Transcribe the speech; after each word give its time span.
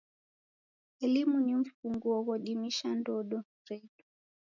Elimu 1.05 1.37
ni 1.45 1.53
mfunguo 1.59 2.17
ghodimisha 2.25 2.89
ndodo 2.99 3.37
redu. 3.67 4.03